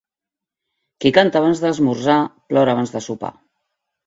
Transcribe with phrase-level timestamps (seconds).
[1.05, 2.17] Qui canta abans d'esmorzar,
[2.55, 3.33] plora abans de sopar.